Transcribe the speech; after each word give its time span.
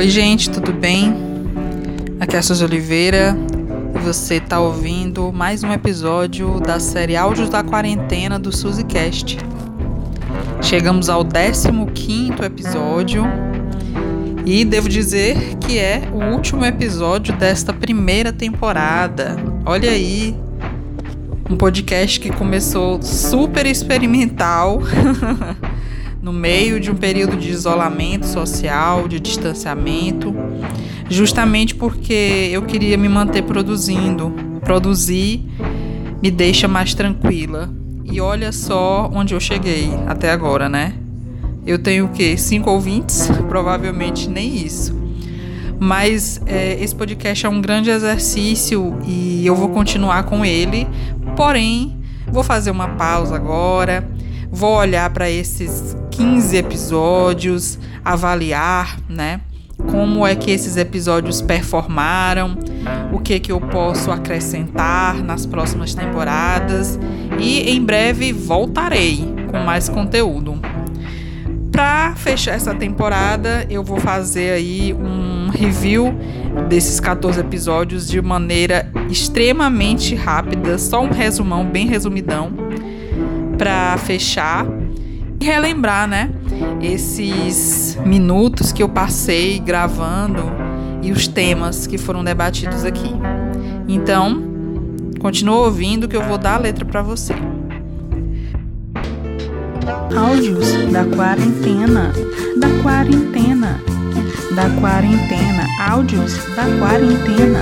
Oi, 0.00 0.08
gente, 0.08 0.48
tudo 0.48 0.72
bem? 0.72 1.14
Aqui 2.18 2.34
é 2.34 2.38
a 2.38 2.42
Suzy 2.42 2.64
Oliveira 2.64 3.36
e 3.94 3.98
você 3.98 4.36
está 4.36 4.58
ouvindo 4.58 5.30
mais 5.30 5.62
um 5.62 5.70
episódio 5.70 6.58
da 6.58 6.80
série 6.80 7.18
Áudios 7.18 7.50
da 7.50 7.62
Quarentena 7.62 8.38
do 8.38 8.50
SuzyCast. 8.50 9.36
Chegamos 10.62 11.10
ao 11.10 11.22
15 11.22 12.32
episódio 12.42 13.24
e 14.46 14.64
devo 14.64 14.88
dizer 14.88 15.36
que 15.56 15.78
é 15.78 16.08
o 16.10 16.32
último 16.32 16.64
episódio 16.64 17.36
desta 17.36 17.70
primeira 17.70 18.32
temporada. 18.32 19.36
Olha 19.66 19.90
aí, 19.90 20.34
um 21.50 21.58
podcast 21.58 22.18
que 22.18 22.30
começou 22.30 23.02
super 23.02 23.66
experimental. 23.66 24.80
no 26.22 26.32
meio 26.32 26.78
de 26.78 26.90
um 26.90 26.94
período 26.94 27.36
de 27.36 27.50
isolamento 27.50 28.26
social, 28.26 29.08
de 29.08 29.18
distanciamento, 29.18 30.34
justamente 31.08 31.74
porque 31.74 32.50
eu 32.52 32.62
queria 32.62 32.96
me 32.96 33.08
manter 33.08 33.42
produzindo. 33.42 34.32
Produzir 34.62 35.44
me 36.22 36.30
deixa 36.30 36.68
mais 36.68 36.94
tranquila. 36.94 37.70
E 38.04 38.20
olha 38.20 38.52
só 38.52 39.10
onde 39.14 39.34
eu 39.34 39.40
cheguei 39.40 39.90
até 40.06 40.30
agora, 40.30 40.68
né? 40.68 40.94
Eu 41.66 41.78
tenho 41.78 42.06
o 42.06 42.08
quê? 42.08 42.36
Cinco 42.36 42.70
ouvintes? 42.70 43.28
Provavelmente 43.48 44.28
nem 44.28 44.56
isso. 44.56 44.98
Mas 45.78 46.40
é, 46.44 46.82
esse 46.82 46.94
podcast 46.94 47.46
é 47.46 47.48
um 47.48 47.60
grande 47.60 47.88
exercício 47.88 48.98
e 49.06 49.46
eu 49.46 49.54
vou 49.54 49.70
continuar 49.70 50.24
com 50.24 50.44
ele. 50.44 50.86
Porém, 51.36 51.98
vou 52.26 52.42
fazer 52.42 52.70
uma 52.70 52.88
pausa 52.88 53.34
agora. 53.34 54.06
Vou 54.52 54.74
olhar 54.76 55.08
para 55.10 55.30
esses 55.30 55.96
15 56.10 56.56
episódios, 56.56 57.78
avaliar, 58.04 58.98
né? 59.08 59.40
Como 59.90 60.26
é 60.26 60.34
que 60.34 60.50
esses 60.50 60.76
episódios 60.76 61.40
performaram, 61.40 62.58
o 63.12 63.20
que 63.20 63.38
que 63.38 63.52
eu 63.52 63.60
posso 63.60 64.10
acrescentar 64.10 65.22
nas 65.22 65.46
próximas 65.46 65.94
temporadas 65.94 66.98
e 67.38 67.70
em 67.70 67.82
breve 67.82 68.32
voltarei 68.32 69.24
com 69.50 69.58
mais 69.60 69.88
conteúdo. 69.88 70.60
Para 71.70 72.14
fechar 72.16 72.54
essa 72.54 72.74
temporada, 72.74 73.64
eu 73.70 73.82
vou 73.82 73.98
fazer 74.00 74.50
aí 74.50 74.92
um 74.92 75.48
review 75.48 76.12
desses 76.68 76.98
14 76.98 77.40
episódios 77.40 78.08
de 78.08 78.20
maneira 78.20 78.90
extremamente 79.08 80.14
rápida, 80.14 80.76
só 80.76 81.00
um 81.02 81.10
resumão 81.10 81.64
bem 81.64 81.86
resumidão 81.86 82.59
para 83.60 83.98
fechar 83.98 84.66
e 85.38 85.44
relembrar, 85.44 86.08
né? 86.08 86.30
Esses 86.80 87.98
minutos 88.06 88.72
que 88.72 88.82
eu 88.82 88.88
passei 88.88 89.58
gravando 89.58 90.44
e 91.02 91.12
os 91.12 91.28
temas 91.28 91.86
que 91.86 91.98
foram 91.98 92.24
debatidos 92.24 92.86
aqui. 92.86 93.12
Então, 93.86 94.42
continua 95.20 95.58
ouvindo 95.58 96.08
que 96.08 96.16
eu 96.16 96.22
vou 96.22 96.38
dar 96.38 96.54
a 96.54 96.58
letra 96.58 96.86
para 96.86 97.02
você. 97.02 97.34
Áudios 100.16 100.72
da 100.90 101.04
quarentena, 101.04 102.14
da 102.58 102.82
quarentena, 102.82 103.78
da 104.54 104.70
quarentena, 104.80 105.66
áudios 105.86 106.32
da 106.56 106.64
quarentena. 106.78 107.60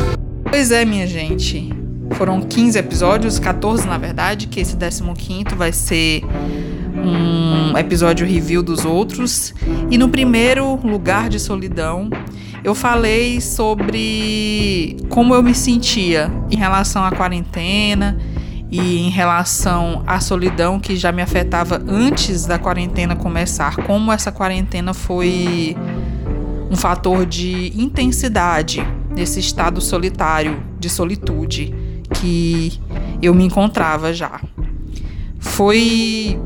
Pois 0.48 0.70
é, 0.70 0.84
minha 0.84 1.08
gente. 1.08 1.77
Foram 2.12 2.40
15 2.40 2.78
episódios, 2.78 3.38
14 3.38 3.86
na 3.86 3.98
verdade, 3.98 4.46
que 4.46 4.60
esse 4.60 4.76
15 4.76 5.54
vai 5.56 5.72
ser 5.72 6.22
um 6.96 7.76
episódio 7.78 8.26
review 8.26 8.62
dos 8.62 8.84
outros. 8.84 9.54
E 9.91 9.96
no 9.96 10.08
primeiro 10.08 10.76
lugar 10.76 11.28
de 11.28 11.38
solidão, 11.38 12.10
eu 12.64 12.74
falei 12.74 13.41
sobre 13.41 14.97
como 15.08 15.34
eu 15.34 15.42
me 15.42 15.54
sentia 15.54 16.30
em 16.50 16.56
relação 16.56 17.04
à 17.04 17.12
quarentena 17.12 18.18
e 18.70 19.06
em 19.06 19.10
relação 19.10 20.02
à 20.06 20.20
solidão 20.20 20.78
que 20.78 20.97
já 20.97 21.12
me 21.12 21.22
afetava 21.22 21.82
antes 21.86 22.47
da 22.47 22.58
quarentena 22.58 23.14
começar. 23.16 23.76
Como 23.76 24.12
essa 24.12 24.32
quarentena 24.32 24.92
foi 24.92 25.76
um 26.70 26.76
fator 26.76 27.24
de 27.24 27.72
intensidade 27.80 28.86
nesse 29.14 29.41
estado 29.41 29.80
solitário, 29.80 30.62
de 30.78 30.91
solitude 30.91 31.74
que 32.14 32.80
eu 33.22 33.34
me 33.34 33.44
encontrava 33.44 34.12
já. 34.12 34.41
Foi 35.38 36.38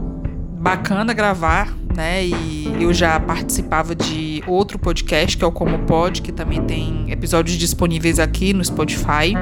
bacana 0.59 1.13
gravar, 1.13 1.73
né? 1.95 2.25
E 2.27 2.73
eu 2.81 2.93
já 2.93 3.19
participava 3.19 3.95
de 3.95 4.43
outro 4.47 4.79
podcast, 4.79 5.37
que 5.37 5.45
é 5.45 5.47
o 5.47 5.53
Como 5.53 5.79
Pod, 5.81 6.23
que 6.23 6.33
também 6.33 6.63
tem 6.63 7.11
episódios 7.11 7.57
disponíveis 7.57 8.19
aqui 8.19 8.53
no 8.53 8.65
Spotify. 8.65 9.35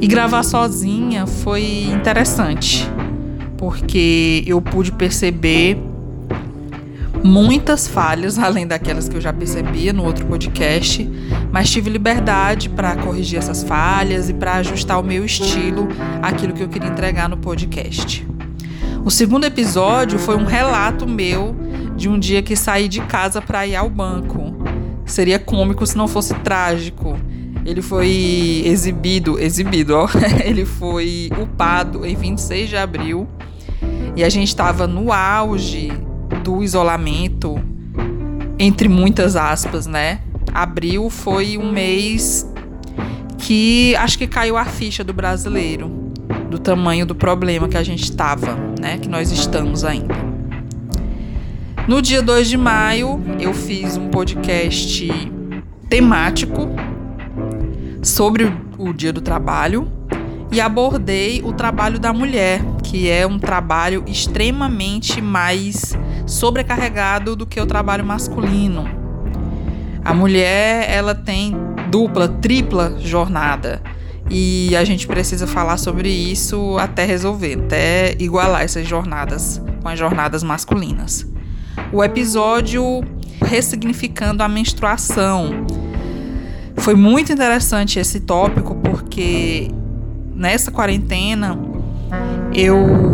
E 0.00 0.06
gravar 0.06 0.42
sozinha 0.42 1.26
foi 1.26 1.84
interessante, 1.84 2.88
porque 3.58 4.42
eu 4.46 4.60
pude 4.62 4.92
perceber 4.92 5.89
muitas 7.22 7.86
falhas, 7.86 8.38
além 8.40 8.66
daquelas 8.66 9.08
que 9.08 9.16
eu 9.16 9.20
já 9.20 9.32
percebia 9.32 9.92
no 9.92 10.04
outro 10.04 10.26
podcast, 10.26 11.08
mas 11.52 11.70
tive 11.70 11.90
liberdade 11.90 12.68
para 12.68 12.96
corrigir 12.96 13.38
essas 13.38 13.62
falhas 13.62 14.28
e 14.28 14.34
para 14.34 14.54
ajustar 14.54 14.98
o 14.98 15.02
meu 15.02 15.24
estilo 15.24 15.88
àquilo 16.22 16.52
que 16.52 16.62
eu 16.62 16.68
queria 16.68 16.88
entregar 16.88 17.28
no 17.28 17.36
podcast. 17.36 18.26
O 19.04 19.10
segundo 19.10 19.44
episódio 19.44 20.18
foi 20.18 20.36
um 20.36 20.44
relato 20.44 21.06
meu 21.06 21.56
de 21.96 22.08
um 22.08 22.18
dia 22.18 22.42
que 22.42 22.54
saí 22.54 22.86
de 22.86 23.00
casa 23.00 23.40
para 23.40 23.66
ir 23.66 23.74
ao 23.74 23.88
banco. 23.88 24.54
Seria 25.06 25.38
cômico 25.38 25.86
se 25.86 25.96
não 25.96 26.06
fosse 26.06 26.34
trágico. 26.34 27.18
Ele 27.64 27.82
foi 27.82 28.62
exibido, 28.64 29.38
exibido, 29.38 29.94
ó. 29.94 30.08
Ele 30.44 30.64
foi 30.64 31.30
upado 31.40 32.06
em 32.06 32.14
26 32.14 32.68
de 32.68 32.76
abril. 32.76 33.26
E 34.14 34.22
a 34.22 34.28
gente 34.28 34.48
estava 34.48 34.86
no 34.86 35.12
auge 35.12 35.92
do 36.42 36.62
isolamento, 36.62 37.62
entre 38.58 38.88
muitas 38.88 39.36
aspas, 39.36 39.86
né? 39.86 40.20
Abril 40.52 41.08
foi 41.10 41.56
um 41.56 41.70
mês 41.70 42.46
que 43.38 43.94
acho 43.96 44.18
que 44.18 44.26
caiu 44.26 44.56
a 44.56 44.64
ficha 44.64 45.02
do 45.02 45.12
brasileiro 45.12 46.00
do 46.50 46.58
tamanho 46.58 47.06
do 47.06 47.14
problema 47.14 47.68
que 47.68 47.76
a 47.76 47.82
gente 47.82 48.02
estava, 48.02 48.56
né? 48.78 48.98
Que 48.98 49.08
nós 49.08 49.30
estamos 49.30 49.84
ainda. 49.84 50.14
No 51.86 52.02
dia 52.02 52.20
2 52.20 52.48
de 52.48 52.56
maio, 52.56 53.22
eu 53.38 53.54
fiz 53.54 53.96
um 53.96 54.08
podcast 54.08 55.08
temático 55.88 56.68
sobre 58.02 58.52
o 58.78 58.92
Dia 58.92 59.12
do 59.12 59.20
Trabalho 59.20 59.90
e 60.52 60.60
abordei 60.60 61.40
o 61.42 61.52
trabalho 61.52 61.98
da 61.98 62.12
mulher, 62.12 62.60
que 62.82 63.08
é 63.08 63.26
um 63.26 63.38
trabalho 63.38 64.04
extremamente 64.06 65.20
mais 65.20 65.96
sobrecarregado 66.30 67.34
do 67.34 67.46
que 67.46 67.60
o 67.60 67.66
trabalho 67.66 68.04
masculino. 68.04 68.88
A 70.04 70.14
mulher, 70.14 70.88
ela 70.88 71.14
tem 71.14 71.54
dupla, 71.90 72.28
tripla 72.28 72.96
jornada 72.98 73.82
e 74.30 74.74
a 74.76 74.84
gente 74.84 75.06
precisa 75.06 75.46
falar 75.46 75.76
sobre 75.76 76.08
isso 76.08 76.78
até 76.78 77.04
resolver, 77.04 77.58
até 77.64 78.14
igualar 78.18 78.62
essas 78.62 78.86
jornadas 78.86 79.60
com 79.82 79.88
as 79.88 79.98
jornadas 79.98 80.42
masculinas. 80.42 81.26
O 81.92 82.02
episódio 82.02 83.02
ressignificando 83.44 84.42
a 84.42 84.48
menstruação. 84.48 85.66
Foi 86.76 86.94
muito 86.94 87.32
interessante 87.32 87.98
esse 87.98 88.20
tópico 88.20 88.74
porque 88.76 89.68
nessa 90.34 90.70
quarentena 90.70 91.58
eu 92.54 93.09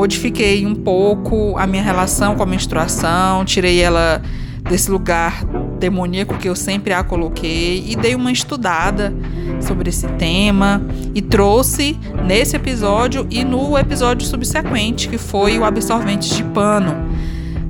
modifiquei 0.00 0.64
um 0.64 0.74
pouco 0.74 1.58
a 1.58 1.66
minha 1.66 1.82
relação 1.82 2.34
com 2.34 2.42
a 2.42 2.46
menstruação, 2.46 3.44
tirei 3.44 3.82
ela 3.82 4.22
desse 4.62 4.90
lugar 4.90 5.44
demoníaco 5.78 6.38
que 6.38 6.48
eu 6.48 6.56
sempre 6.56 6.94
a 6.94 7.04
coloquei 7.04 7.84
e 7.86 7.94
dei 7.96 8.14
uma 8.14 8.32
estudada 8.32 9.12
sobre 9.60 9.90
esse 9.90 10.06
tema 10.08 10.80
e 11.14 11.20
trouxe 11.20 11.98
nesse 12.26 12.56
episódio 12.56 13.26
e 13.30 13.44
no 13.44 13.76
episódio 13.76 14.26
subsequente, 14.26 15.06
que 15.06 15.18
foi 15.18 15.58
o 15.58 15.64
absorvente 15.64 16.34
de 16.34 16.44
pano 16.44 17.09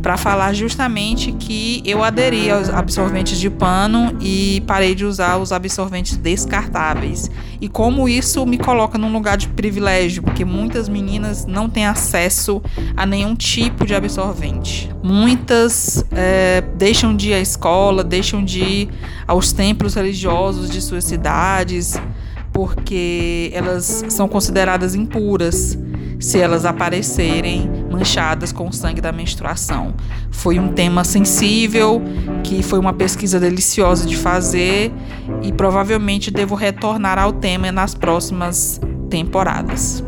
para 0.02 0.16
falar 0.16 0.54
justamente 0.54 1.32
que 1.32 1.82
eu 1.84 2.02
aderi 2.02 2.50
aos 2.50 2.70
absorventes 2.70 3.38
de 3.38 3.50
pano 3.50 4.16
e 4.20 4.62
parei 4.66 4.94
de 4.94 5.04
usar 5.04 5.36
os 5.36 5.52
absorventes 5.52 6.16
descartáveis. 6.16 7.30
E 7.60 7.68
como 7.68 8.08
isso 8.08 8.46
me 8.46 8.56
coloca 8.56 8.96
num 8.96 9.12
lugar 9.12 9.36
de 9.36 9.48
privilégio, 9.48 10.22
porque 10.22 10.44
muitas 10.44 10.88
meninas 10.88 11.44
não 11.44 11.68
têm 11.68 11.86
acesso 11.86 12.62
a 12.96 13.04
nenhum 13.04 13.34
tipo 13.34 13.84
de 13.84 13.94
absorvente. 13.94 14.90
Muitas 15.02 16.04
é, 16.12 16.62
deixam 16.76 17.14
de 17.14 17.30
ir 17.30 17.34
à 17.34 17.40
escola, 17.40 18.02
deixam 18.02 18.42
de 18.42 18.60
ir 18.60 18.88
aos 19.26 19.52
templos 19.52 19.94
religiosos 19.94 20.70
de 20.70 20.80
suas 20.80 21.04
cidades, 21.04 22.00
porque 22.52 23.50
elas 23.54 24.04
são 24.08 24.26
consideradas 24.26 24.94
impuras 24.94 25.78
se 26.18 26.38
elas 26.38 26.64
aparecerem 26.64 27.79
manchadas 27.90 28.52
com 28.52 28.68
o 28.68 28.72
sangue 28.72 29.00
da 29.00 29.12
menstruação. 29.12 29.94
Foi 30.30 30.58
um 30.58 30.68
tema 30.68 31.04
sensível, 31.04 32.00
que 32.44 32.62
foi 32.62 32.78
uma 32.78 32.92
pesquisa 32.92 33.40
deliciosa 33.40 34.06
de 34.06 34.16
fazer 34.16 34.92
e 35.42 35.52
provavelmente 35.52 36.30
devo 36.30 36.54
retornar 36.54 37.18
ao 37.18 37.32
tema 37.32 37.72
nas 37.72 37.94
próximas 37.94 38.80
temporadas. 39.10 40.04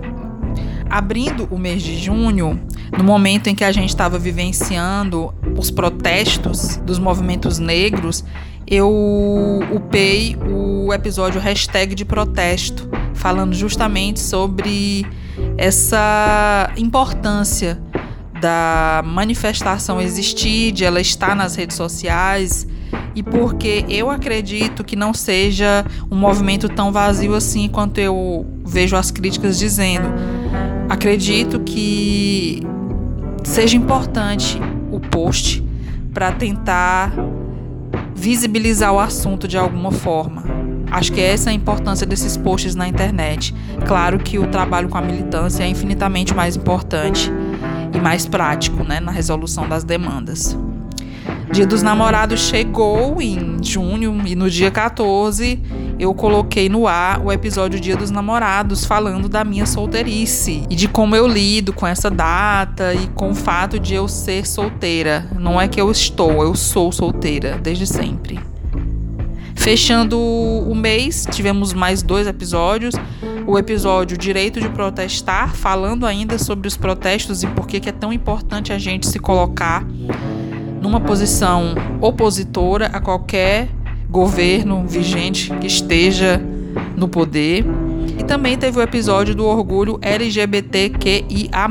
Abrindo 0.88 1.48
o 1.50 1.58
mês 1.58 1.82
de 1.82 1.96
junho, 1.96 2.60
no 2.96 3.02
momento 3.02 3.48
em 3.48 3.54
que 3.54 3.64
a 3.64 3.72
gente 3.72 3.88
estava 3.88 4.18
vivenciando 4.18 5.34
os 5.56 5.70
protestos 5.70 6.76
dos 6.76 6.98
movimentos 6.98 7.58
negros, 7.58 8.22
eu 8.66 9.60
upei 9.72 10.36
o 10.50 10.92
episódio 10.92 11.40
hashtag 11.40 11.94
de 11.94 12.04
protesto, 12.04 12.88
falando 13.14 13.54
justamente 13.54 14.20
sobre 14.20 15.06
essa 15.56 16.72
importância 16.76 17.80
da 18.40 19.02
manifestação 19.04 20.00
existir, 20.00 20.72
de 20.72 20.84
ela 20.84 21.00
estar 21.00 21.36
nas 21.36 21.54
redes 21.54 21.76
sociais, 21.76 22.66
e 23.14 23.22
porque 23.22 23.84
eu 23.88 24.10
acredito 24.10 24.82
que 24.82 24.96
não 24.96 25.14
seja 25.14 25.84
um 26.10 26.16
movimento 26.16 26.68
tão 26.68 26.90
vazio 26.90 27.34
assim 27.34 27.68
quanto 27.68 27.98
eu 27.98 28.46
vejo 28.64 28.96
as 28.96 29.10
críticas 29.10 29.58
dizendo. 29.58 30.08
Acredito 30.88 31.60
que 31.60 32.62
seja 33.44 33.76
importante 33.76 34.58
o 34.90 34.98
post 34.98 35.62
para 36.12 36.32
tentar 36.32 37.12
visibilizar 38.14 38.92
o 38.92 38.98
assunto 38.98 39.46
de 39.46 39.56
alguma 39.56 39.90
forma. 39.90 40.41
Acho 40.92 41.10
que 41.10 41.22
essa 41.22 41.48
é 41.48 41.52
a 41.52 41.54
importância 41.54 42.06
desses 42.06 42.36
posts 42.36 42.74
na 42.74 42.86
internet. 42.86 43.54
Claro 43.86 44.18
que 44.18 44.38
o 44.38 44.46
trabalho 44.48 44.90
com 44.90 44.98
a 44.98 45.00
militância 45.00 45.64
é 45.64 45.66
infinitamente 45.66 46.34
mais 46.34 46.54
importante 46.54 47.32
e 47.94 47.98
mais 47.98 48.26
prático 48.26 48.84
né, 48.84 49.00
na 49.00 49.10
resolução 49.10 49.66
das 49.66 49.84
demandas. 49.84 50.54
Dia 51.50 51.66
dos 51.66 51.82
Namorados 51.82 52.40
chegou 52.40 53.22
em 53.22 53.56
junho 53.62 54.20
e 54.26 54.34
no 54.34 54.50
dia 54.50 54.70
14 54.70 55.60
eu 55.98 56.12
coloquei 56.12 56.68
no 56.68 56.86
ar 56.86 57.24
o 57.24 57.32
episódio 57.32 57.80
Dia 57.80 57.96
dos 57.96 58.10
Namorados 58.10 58.84
falando 58.84 59.30
da 59.30 59.44
minha 59.44 59.64
solteirice 59.64 60.62
e 60.68 60.74
de 60.74 60.88
como 60.88 61.16
eu 61.16 61.26
lido 61.26 61.72
com 61.72 61.86
essa 61.86 62.10
data 62.10 62.92
e 62.92 63.06
com 63.08 63.30
o 63.30 63.34
fato 63.34 63.78
de 63.78 63.94
eu 63.94 64.08
ser 64.08 64.46
solteira. 64.46 65.26
Não 65.38 65.58
é 65.58 65.68
que 65.68 65.80
eu 65.80 65.90
estou, 65.90 66.42
eu 66.42 66.54
sou 66.54 66.92
solteira 66.92 67.58
desde 67.62 67.86
sempre. 67.86 68.51
Fechando 69.62 70.18
o 70.18 70.74
mês, 70.74 71.24
tivemos 71.30 71.72
mais 71.72 72.02
dois 72.02 72.26
episódios. 72.26 72.96
O 73.46 73.56
episódio 73.56 74.18
Direito 74.18 74.60
de 74.60 74.68
Protestar, 74.68 75.54
falando 75.54 76.04
ainda 76.04 76.36
sobre 76.36 76.66
os 76.66 76.76
protestos 76.76 77.44
e 77.44 77.46
por 77.46 77.68
que 77.68 77.88
é 77.88 77.92
tão 77.92 78.12
importante 78.12 78.72
a 78.72 78.78
gente 78.78 79.06
se 79.06 79.20
colocar 79.20 79.86
numa 80.80 81.00
posição 81.00 81.76
opositora 82.00 82.86
a 82.86 83.00
qualquer 83.00 83.68
governo 84.10 84.84
vigente 84.84 85.54
que 85.60 85.68
esteja 85.68 86.42
no 86.96 87.06
poder. 87.06 87.64
E 88.18 88.24
também 88.24 88.58
teve 88.58 88.80
o 88.80 88.82
episódio 88.82 89.32
do 89.32 89.46
orgulho 89.46 89.96
LGBTQIA, 90.02 91.68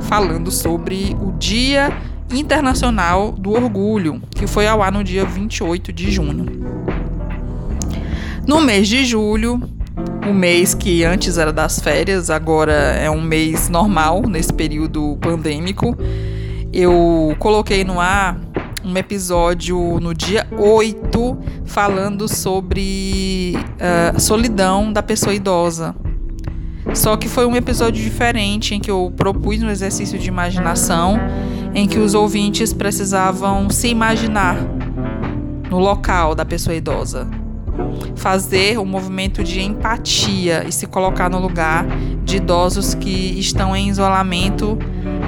falando 0.00 0.50
sobre 0.50 1.14
o 1.20 1.32
Dia 1.32 1.92
Internacional 2.36 3.32
do 3.32 3.50
Orgulho, 3.52 4.22
que 4.30 4.46
foi 4.46 4.66
ao 4.66 4.82
ar 4.82 4.92
no 4.92 5.02
dia 5.02 5.24
28 5.24 5.92
de 5.92 6.10
junho. 6.10 6.46
No 8.46 8.60
mês 8.60 8.88
de 8.88 9.04
julho, 9.04 9.60
o 10.28 10.32
mês 10.32 10.74
que 10.74 11.04
antes 11.04 11.38
era 11.38 11.52
das 11.52 11.80
férias, 11.80 12.30
agora 12.30 12.72
é 12.72 13.10
um 13.10 13.20
mês 13.20 13.68
normal 13.68 14.22
nesse 14.28 14.52
período 14.52 15.16
pandêmico, 15.20 15.96
eu 16.72 17.34
coloquei 17.38 17.84
no 17.84 18.00
ar 18.00 18.38
um 18.84 18.96
episódio 18.96 19.98
no 20.00 20.14
dia 20.14 20.46
8 20.52 21.38
falando 21.66 22.28
sobre 22.28 23.54
uh, 23.56 24.20
solidão 24.20 24.92
da 24.92 25.02
pessoa 25.02 25.34
idosa. 25.34 25.94
Só 26.94 27.16
que 27.16 27.28
foi 27.28 27.46
um 27.46 27.54
episódio 27.54 28.02
diferente 28.02 28.74
em 28.74 28.80
que 28.80 28.90
eu 28.90 29.12
propus 29.16 29.62
um 29.62 29.68
exercício 29.68 30.18
de 30.18 30.28
imaginação 30.28 31.18
em 31.74 31.86
que 31.86 31.98
os 31.98 32.14
ouvintes 32.14 32.72
precisavam 32.72 33.70
se 33.70 33.88
imaginar 33.88 34.56
no 35.70 35.78
local 35.78 36.34
da 36.34 36.44
pessoa 36.44 36.74
idosa. 36.74 37.28
Fazer 38.16 38.78
um 38.78 38.84
movimento 38.84 39.42
de 39.42 39.60
empatia 39.60 40.64
e 40.66 40.72
se 40.72 40.86
colocar 40.86 41.30
no 41.30 41.38
lugar 41.38 41.86
de 42.24 42.36
idosos 42.36 42.94
que 42.94 43.38
estão 43.38 43.74
em 43.74 43.88
isolamento 43.88 44.78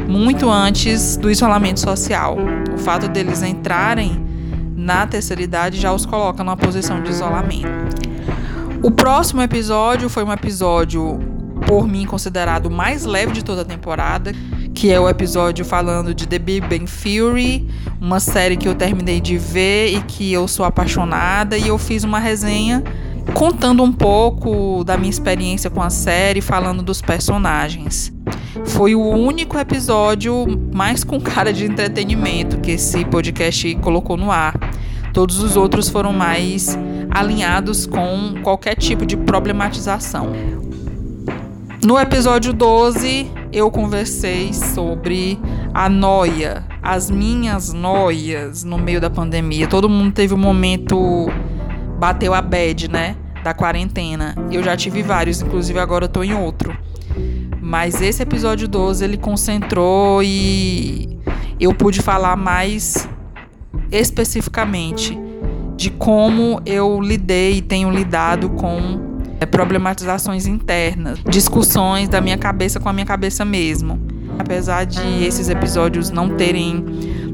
muito 0.08 0.50
antes 0.50 1.16
do 1.16 1.30
isolamento 1.30 1.80
social. 1.80 2.36
O 2.74 2.78
fato 2.78 3.08
deles 3.08 3.42
entrarem 3.42 4.20
na 4.76 5.06
terceira 5.06 5.42
idade 5.42 5.80
já 5.80 5.92
os 5.92 6.04
coloca 6.04 6.42
numa 6.42 6.56
posição 6.56 7.02
de 7.02 7.10
isolamento. 7.10 7.68
O 8.82 8.90
próximo 8.90 9.40
episódio 9.40 10.08
foi 10.08 10.24
um 10.24 10.32
episódio, 10.32 11.20
por 11.66 11.86
mim, 11.86 12.04
considerado 12.04 12.66
o 12.66 12.70
mais 12.70 13.04
leve 13.04 13.32
de 13.32 13.44
toda 13.44 13.62
a 13.62 13.64
temporada, 13.64 14.34
que 14.82 14.90
é 14.90 14.98
o 14.98 15.08
episódio 15.08 15.64
falando 15.64 16.12
de 16.12 16.26
The 16.26 16.40
Big 16.40 16.66
Bang 16.66 16.86
Theory, 16.86 17.68
uma 18.00 18.18
série 18.18 18.56
que 18.56 18.66
eu 18.66 18.74
terminei 18.74 19.20
de 19.20 19.38
ver 19.38 19.94
e 19.94 20.02
que 20.02 20.32
eu 20.32 20.48
sou 20.48 20.66
apaixonada, 20.66 21.56
e 21.56 21.68
eu 21.68 21.78
fiz 21.78 22.02
uma 22.02 22.18
resenha 22.18 22.82
contando 23.32 23.80
um 23.84 23.92
pouco 23.92 24.82
da 24.82 24.96
minha 24.96 25.08
experiência 25.08 25.70
com 25.70 25.80
a 25.80 25.88
série, 25.88 26.40
falando 26.40 26.82
dos 26.82 27.00
personagens. 27.00 28.12
Foi 28.64 28.96
o 28.96 29.08
único 29.08 29.56
episódio 29.56 30.46
mais 30.74 31.04
com 31.04 31.20
cara 31.20 31.52
de 31.52 31.64
entretenimento 31.64 32.58
que 32.58 32.72
esse 32.72 33.04
podcast 33.04 33.72
colocou 33.76 34.16
no 34.16 34.32
ar. 34.32 34.58
Todos 35.12 35.38
os 35.38 35.56
outros 35.56 35.88
foram 35.88 36.12
mais 36.12 36.76
alinhados 37.08 37.86
com 37.86 38.34
qualquer 38.42 38.74
tipo 38.74 39.06
de 39.06 39.16
problematização. 39.16 40.32
No 41.84 41.96
episódio 42.00 42.52
12, 42.52 43.41
eu 43.52 43.70
conversei 43.70 44.52
sobre 44.54 45.38
a 45.74 45.88
noia, 45.88 46.64
as 46.82 47.10
minhas 47.10 47.72
noias 47.72 48.64
no 48.64 48.78
meio 48.78 49.00
da 49.00 49.10
pandemia. 49.10 49.66
Todo 49.66 49.88
mundo 49.88 50.12
teve 50.12 50.32
um 50.32 50.38
momento 50.38 51.28
bateu 51.98 52.32
a 52.32 52.40
bad, 52.40 52.88
né, 52.88 53.14
da 53.44 53.52
quarentena. 53.52 54.34
Eu 54.50 54.62
já 54.62 54.76
tive 54.76 55.02
vários, 55.02 55.42
inclusive 55.42 55.78
agora 55.78 56.06
eu 56.06 56.08
tô 56.08 56.22
em 56.22 56.34
outro. 56.34 56.76
Mas 57.60 58.00
esse 58.00 58.22
episódio 58.22 58.66
12 58.66 59.04
ele 59.04 59.16
concentrou 59.16 60.22
e 60.22 61.20
eu 61.60 61.74
pude 61.74 62.00
falar 62.00 62.36
mais 62.36 63.08
especificamente 63.90 65.18
de 65.76 65.90
como 65.90 66.60
eu 66.64 67.00
lidei 67.00 67.58
e 67.58 67.62
tenho 67.62 67.90
lidado 67.90 68.50
com 68.50 69.11
problematizações 69.46 70.46
internas, 70.46 71.18
discussões 71.28 72.08
da 72.08 72.20
minha 72.20 72.38
cabeça 72.38 72.80
com 72.80 72.88
a 72.88 72.92
minha 72.92 73.06
cabeça 73.06 73.44
mesmo. 73.44 74.00
Apesar 74.38 74.84
de 74.84 75.24
esses 75.24 75.48
episódios 75.48 76.10
não 76.10 76.30
terem 76.30 76.84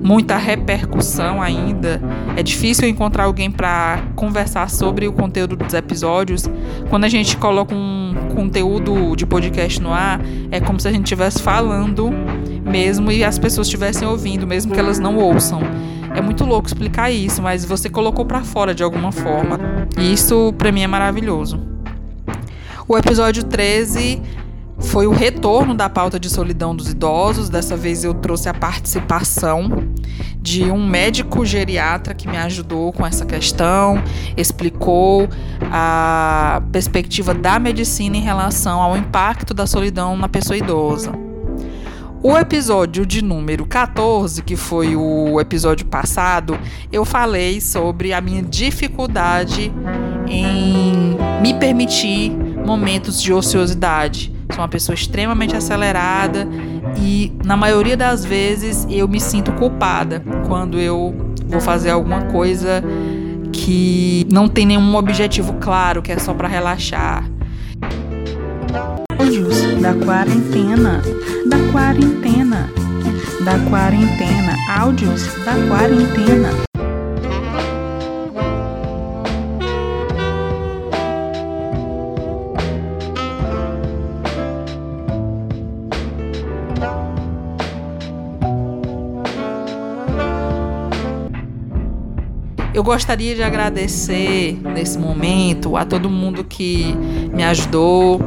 muita 0.02 0.36
repercussão 0.36 1.42
ainda. 1.42 2.00
É 2.36 2.42
difícil 2.42 2.88
encontrar 2.88 3.24
alguém 3.24 3.50
para 3.50 4.02
conversar 4.14 4.70
sobre 4.70 5.08
o 5.08 5.12
conteúdo 5.12 5.56
dos 5.56 5.74
episódios. 5.74 6.48
Quando 6.88 7.04
a 7.04 7.08
gente 7.08 7.36
coloca 7.36 7.74
um 7.74 8.14
conteúdo 8.34 9.16
de 9.16 9.26
podcast 9.26 9.80
no 9.80 9.92
ar, 9.92 10.20
é 10.50 10.60
como 10.60 10.80
se 10.80 10.88
a 10.88 10.92
gente 10.92 11.04
estivesse 11.04 11.42
falando 11.42 12.10
mesmo 12.64 13.10
e 13.10 13.24
as 13.24 13.38
pessoas 13.38 13.66
estivessem 13.66 14.06
ouvindo, 14.06 14.46
mesmo 14.46 14.72
que 14.72 14.78
elas 14.78 14.98
não 14.98 15.16
ouçam. 15.16 15.60
É 16.14 16.20
muito 16.20 16.44
louco 16.44 16.66
explicar 16.66 17.10
isso, 17.10 17.42
mas 17.42 17.64
você 17.64 17.88
colocou 17.88 18.24
para 18.24 18.42
fora 18.42 18.74
de 18.74 18.82
alguma 18.82 19.12
forma. 19.12 19.58
E 19.98 20.12
isso 20.12 20.52
para 20.56 20.72
mim 20.72 20.82
é 20.82 20.86
maravilhoso. 20.86 21.67
O 22.88 22.96
episódio 22.96 23.44
13 23.44 24.22
foi 24.78 25.06
o 25.06 25.10
retorno 25.10 25.74
da 25.74 25.90
pauta 25.90 26.18
de 26.18 26.30
solidão 26.30 26.74
dos 26.74 26.88
idosos. 26.88 27.50
Dessa 27.50 27.76
vez 27.76 28.02
eu 28.02 28.14
trouxe 28.14 28.48
a 28.48 28.54
participação 28.54 29.68
de 30.40 30.70
um 30.70 30.88
médico 30.88 31.44
geriatra 31.44 32.14
que 32.14 32.26
me 32.26 32.38
ajudou 32.38 32.90
com 32.90 33.06
essa 33.06 33.26
questão, 33.26 34.02
explicou 34.38 35.28
a 35.70 36.62
perspectiva 36.72 37.34
da 37.34 37.58
medicina 37.58 38.16
em 38.16 38.22
relação 38.22 38.80
ao 38.80 38.96
impacto 38.96 39.52
da 39.52 39.66
solidão 39.66 40.16
na 40.16 40.26
pessoa 40.26 40.56
idosa. 40.56 41.12
O 42.22 42.38
episódio 42.38 43.04
de 43.04 43.22
número 43.22 43.66
14, 43.66 44.42
que 44.42 44.56
foi 44.56 44.96
o 44.96 45.38
episódio 45.38 45.84
passado, 45.84 46.58
eu 46.90 47.04
falei 47.04 47.60
sobre 47.60 48.14
a 48.14 48.20
minha 48.22 48.42
dificuldade 48.42 49.70
em 50.26 51.16
me 51.42 51.54
permitir 51.54 52.47
momentos 52.68 53.20
de 53.22 53.32
ociosidade 53.32 54.32
Sou 54.50 54.62
uma 54.62 54.68
pessoa 54.68 54.94
extremamente 54.94 55.54
acelerada 55.54 56.48
e 56.96 57.32
na 57.44 57.56
maioria 57.56 57.96
das 57.96 58.24
vezes 58.24 58.86
eu 58.88 59.06
me 59.06 59.20
sinto 59.20 59.52
culpada 59.52 60.22
quando 60.46 60.80
eu 60.80 61.14
vou 61.46 61.60
fazer 61.60 61.90
alguma 61.90 62.22
coisa 62.22 62.82
que 63.52 64.26
não 64.32 64.48
tem 64.48 64.64
nenhum 64.64 64.96
objetivo 64.96 65.54
claro, 65.60 66.00
que 66.00 66.12
é 66.12 66.18
só 66.18 66.32
para 66.32 66.48
relaxar. 66.48 67.28
Áudios 69.18 69.60
da 69.80 69.94
quarentena, 69.94 71.02
da 71.48 71.58
quarentena, 71.70 72.70
da 73.44 73.58
quarentena, 73.70 74.56
áudios 74.78 75.26
da 75.44 75.54
quarentena. 75.68 76.67
Eu 92.74 92.82
gostaria 92.82 93.34
de 93.34 93.42
agradecer 93.42 94.58
nesse 94.62 94.98
momento 94.98 95.76
a 95.76 95.84
todo 95.84 96.08
mundo 96.10 96.44
que 96.44 96.94
me 97.32 97.42
ajudou, 97.42 98.20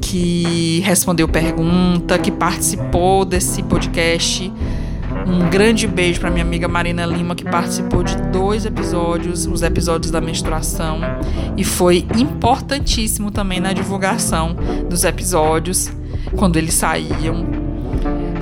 que 0.00 0.80
respondeu 0.84 1.28
pergunta, 1.28 2.18
que 2.18 2.30
participou 2.30 3.24
desse 3.24 3.62
podcast. 3.62 4.52
Um 5.26 5.48
grande 5.48 5.86
beijo 5.86 6.20
para 6.20 6.30
minha 6.30 6.44
amiga 6.44 6.68
Marina 6.68 7.06
Lima, 7.06 7.34
que 7.34 7.44
participou 7.44 8.02
de 8.02 8.16
dois 8.30 8.66
episódios, 8.66 9.46
os 9.46 9.62
episódios 9.62 10.10
da 10.10 10.20
menstruação, 10.20 11.00
e 11.56 11.64
foi 11.64 12.06
importantíssimo 12.16 13.30
também 13.30 13.60
na 13.60 13.72
divulgação 13.72 14.56
dos 14.88 15.04
episódios, 15.04 15.90
quando 16.36 16.56
eles 16.56 16.74
saíam. 16.74 17.46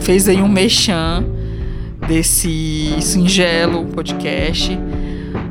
Fez 0.01 0.29
aí 0.29 0.43
um 0.43 0.49
mechan 0.49 1.25
desse 2.07 2.97
singelo 3.01 3.87
podcast. 3.87 4.79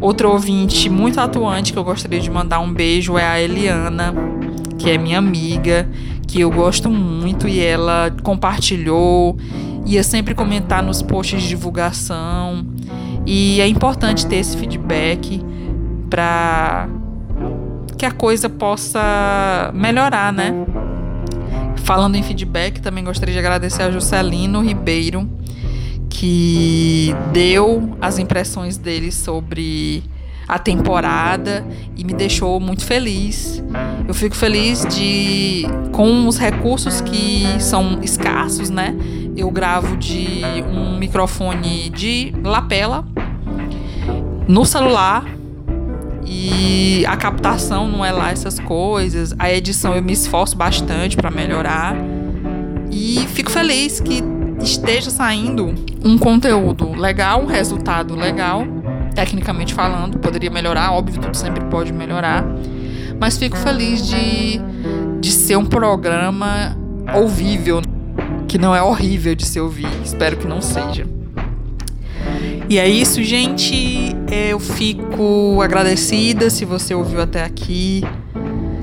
Outro 0.04 0.30
ouvinte 0.30 0.90
muito 0.90 1.18
atuante 1.18 1.72
que 1.72 1.80
eu 1.80 1.84
gostaria 1.84 2.20
de 2.20 2.30
mandar 2.30 2.60
um 2.60 2.74
beijo 2.74 3.18
é 3.18 3.26
a 3.26 3.40
Eliana, 3.40 4.14
que 4.78 4.90
é 4.90 4.98
minha 4.98 5.18
amiga, 5.18 5.90
que 6.28 6.42
eu 6.42 6.52
gosto 6.52 6.90
muito 6.90 7.48
e 7.48 7.62
ela 7.62 8.14
compartilhou, 8.22 9.38
ia 9.86 10.04
sempre 10.04 10.36
comentar 10.36 10.84
nos 10.84 11.02
posts 11.02 11.42
de 11.42 11.48
divulgação. 11.48 12.66
E 13.26 13.62
é 13.62 13.68
importante 13.70 14.28
ter 14.28 14.36
esse 14.36 14.58
feedback 14.58 15.42
para 16.10 16.90
que 17.98 18.06
a 18.06 18.12
coisa 18.12 18.50
possa 18.50 19.72
melhorar, 19.74 20.34
né? 20.34 20.54
Falando 21.78 22.16
em 22.16 22.24
feedback, 22.24 22.82
também 22.82 23.06
gostaria 23.06 23.32
de 23.32 23.40
agradecer 23.40 23.84
a 23.84 23.90
Juscelino 23.90 24.60
Ribeiro, 24.60 25.30
que 26.14 27.14
deu 27.32 27.98
as 28.00 28.20
impressões 28.20 28.78
dele 28.78 29.12
sobre 29.12 30.04
a 30.48 30.60
temporada 30.60 31.66
e 31.98 32.04
me 32.04 32.14
deixou 32.14 32.60
muito 32.60 32.86
feliz. 32.86 33.64
Eu 34.08 34.14
fico 34.14 34.36
feliz 34.36 34.86
de 34.86 35.66
com 35.92 36.28
os 36.28 36.38
recursos 36.38 37.02
que 37.02 37.46
são 37.60 38.00
escassos, 38.04 38.70
né? 38.70 38.96
Eu 39.36 39.50
gravo 39.50 39.98
de 39.98 40.42
um 40.72 40.98
microfone 40.98 41.90
de 41.90 42.32
lapela 42.44 43.04
no 44.48 44.66
celular 44.66 45.26
e 46.26 47.04
a 47.08 47.18
captação 47.18 47.88
não 47.88 48.06
é 48.06 48.12
lá 48.12 48.32
essas 48.32 48.60
coisas. 48.60 49.34
A 49.40 49.52
edição 49.52 49.96
eu 49.96 50.04
me 50.04 50.14
esforço 50.14 50.56
bastante 50.56 51.16
para 51.16 51.32
melhorar 51.32 51.96
e 52.92 53.26
fico 53.30 53.50
feliz 53.50 54.00
que 54.00 54.33
esteja 54.62 55.10
saindo 55.10 55.74
um 56.04 56.18
conteúdo 56.18 56.94
legal, 56.94 57.42
um 57.42 57.46
resultado 57.46 58.16
legal, 58.16 58.66
tecnicamente 59.14 59.74
falando, 59.74 60.20
poderia 60.20 60.50
melhorar, 60.50 60.92
óbvio, 60.92 61.22
tudo 61.22 61.36
sempre 61.36 61.64
pode 61.66 61.94
melhorar, 61.94 62.46
mas 63.20 63.38
fico 63.38 63.58
feliz 63.58 64.08
de, 64.08 64.60
de 65.20 65.32
ser 65.32 65.58
um 65.58 65.66
programa 65.66 66.78
ouvível, 67.14 67.82
que 68.48 68.58
não 68.58 68.76
é 68.76 68.82
horrível 68.82 69.36
de 69.36 69.46
se 69.46 69.60
ouvir, 69.60 69.88
espero 70.04 70.38
que 70.38 70.48
não 70.48 70.62
seja. 70.62 71.06
E 72.70 72.80
é 72.80 72.88
isso, 72.88 73.22
gente. 73.22 74.16
Eu 74.32 74.60
fico 74.60 75.62
agradecida 75.62 76.50
se 76.50 76.66
você 76.66 76.96
ouviu 76.96 77.22
até 77.22 77.44
aqui. 77.44 78.02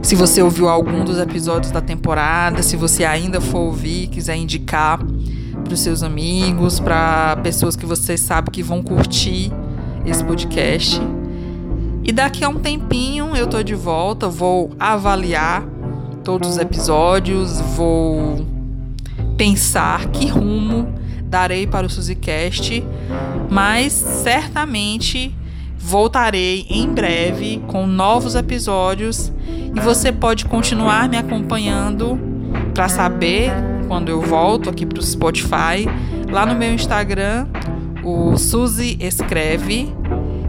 Se 0.03 0.15
você 0.15 0.43
ouviu 0.43 0.69
algum 0.69 1.05
dos 1.05 1.19
episódios 1.19 1.73
da 1.73 1.81
temporada, 1.81 2.63
se 2.63 2.77
você 2.77 3.05
ainda 3.05 3.41
for 3.41 3.59
ouvir, 3.59 4.07
quiser 4.09 4.37
indicar 4.37 4.99
para 5.71 5.75
os 5.75 5.81
seus 5.83 6.03
amigos, 6.03 6.81
para 6.81 7.37
pessoas 7.45 7.77
que 7.77 7.87
você 7.87 8.19
sabe 8.19 8.51
que 8.51 8.61
vão 8.61 8.83
curtir 8.83 9.53
esse 10.05 10.25
podcast. 10.25 11.01
E 12.03 12.11
daqui 12.11 12.43
a 12.43 12.49
um 12.49 12.57
tempinho 12.57 13.37
eu 13.37 13.47
tô 13.47 13.63
de 13.63 13.77
volta, 13.77 14.29
vou 14.29 14.73
avaliar 14.81 15.63
todos 16.25 16.51
os 16.51 16.59
episódios, 16.59 17.61
vou 17.77 18.45
pensar 19.37 20.07
que 20.07 20.27
rumo 20.27 20.93
darei 21.27 21.69
para 21.69 21.87
o 21.87 21.91
SuzyCast, 21.91 22.85
mas 23.49 23.93
certamente 23.93 25.33
voltarei 25.79 26.67
em 26.69 26.89
breve 26.89 27.63
com 27.69 27.87
novos 27.87 28.35
episódios 28.35 29.33
e 29.47 29.79
você 29.79 30.11
pode 30.11 30.47
continuar 30.47 31.09
me 31.09 31.17
acompanhando 31.17 32.19
para 32.75 32.89
saber 32.89 33.53
quando 33.91 34.09
eu 34.09 34.21
volto 34.23 34.71
aqui 34.71 34.87
para 34.87 35.01
o 35.01 35.03
Spotify, 35.03 35.85
lá 36.31 36.47
no 36.47 36.55
meu 36.55 36.73
Instagram, 36.73 37.49
o 38.05 38.39
Suzy 38.39 38.97
Escreve, 39.01 39.93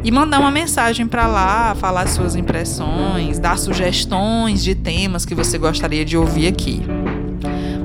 e 0.03 0.11
mandar 0.11 0.39
uma 0.39 0.51
mensagem 0.51 1.07
para 1.07 1.25
lá, 1.25 1.73
falar 1.73 2.07
suas 2.07 2.35
impressões, 2.35 3.39
dar 3.39 3.57
sugestões 3.57 4.63
de 4.63 4.75
temas 4.75 5.25
que 5.25 5.33
você 5.33 5.57
gostaria 5.57 6.05
de 6.05 6.15
ouvir 6.15 6.45
aqui. 6.45 6.83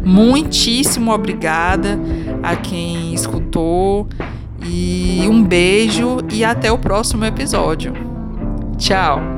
Muitíssimo 0.05 1.11
obrigada 1.11 1.99
a 2.43 2.55
quem 2.55 3.15
escutou 3.15 4.07
e 4.63 5.25
um 5.27 5.43
beijo 5.43 6.19
e 6.31 6.45
até 6.45 6.71
o 6.71 6.77
próximo 6.77 7.25
episódio. 7.25 7.95
Tchau! 8.77 9.36